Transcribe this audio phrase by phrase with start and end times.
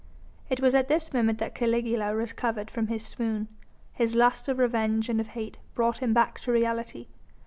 [0.49, 3.49] It was at this moment that Caligula recovered from his swoon.
[3.93, 7.05] His lust of revenge and of hate brought him back to reality.